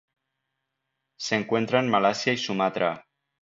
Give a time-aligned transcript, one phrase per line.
[1.19, 3.05] Se encuentra en Malasia y Sumatra.